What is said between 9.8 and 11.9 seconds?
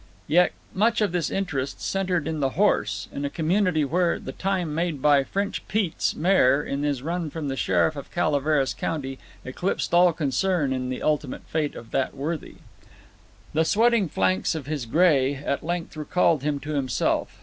all concern in the ultimate fate